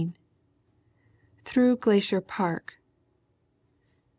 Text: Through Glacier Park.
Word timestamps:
Through 1.45 1.75
Glacier 1.77 2.21
Park. 2.21 2.81